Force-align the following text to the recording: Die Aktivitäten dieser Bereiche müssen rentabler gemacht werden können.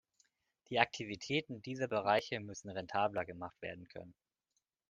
Die 0.69 0.79
Aktivitäten 0.79 1.61
dieser 1.61 1.87
Bereiche 1.87 2.39
müssen 2.39 2.71
rentabler 2.71 3.23
gemacht 3.23 3.61
werden 3.61 3.87
können. 3.87 4.15